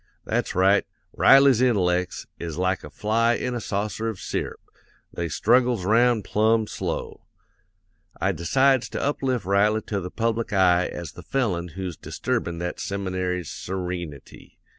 That's 0.25 0.55
right; 0.55 0.83
Riley's 1.15 1.61
intellects, 1.61 2.25
is 2.39 2.57
like 2.57 2.83
a 2.83 2.89
fly 2.89 3.33
in 3.33 3.53
a 3.53 3.61
saucer 3.61 4.09
of 4.09 4.19
syrup, 4.19 4.59
they 5.13 5.29
struggles 5.29 5.85
'round 5.85 6.23
plumb 6.23 6.65
slow. 6.65 7.27
I 8.19 8.31
decides 8.31 8.89
to 8.89 8.99
uplift 9.03 9.45
Riley 9.45 9.83
to 9.83 9.99
the 9.99 10.09
public 10.09 10.51
eye 10.53 10.87
as 10.87 11.11
the 11.11 11.21
felon 11.21 11.67
who's 11.75 11.97
disturbin' 11.97 12.57
that 12.57 12.79
seminary's 12.79 13.51
sereenity. 13.51 14.57